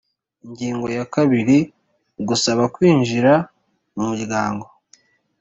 [0.45, 1.57] Ingingo ya kabiri
[2.27, 3.33] Gusaba kwinjira
[3.93, 4.65] mu muryango